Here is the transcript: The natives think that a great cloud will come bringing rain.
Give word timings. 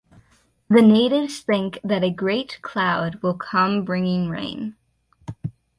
The 0.67 0.81
natives 0.81 1.41
think 1.41 1.77
that 1.83 2.03
a 2.03 2.09
great 2.09 2.57
cloud 2.63 3.21
will 3.21 3.35
come 3.37 3.85
bringing 3.85 4.29
rain. 4.29 4.75